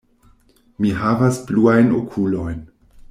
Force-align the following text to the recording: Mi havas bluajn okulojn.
Mi 0.85 0.93
havas 1.01 1.39
bluajn 1.51 1.93
okulojn. 2.01 2.67